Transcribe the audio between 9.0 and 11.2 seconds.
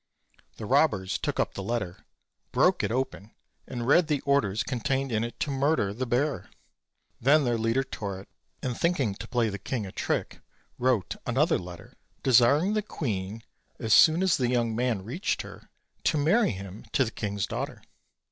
to play the king a trick, wrote